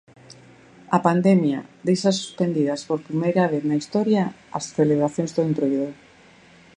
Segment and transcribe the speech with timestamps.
[0.97, 4.23] A pandemia deixa suspendidas por primeira vez na historia
[4.57, 5.89] as celebracións do Entroido.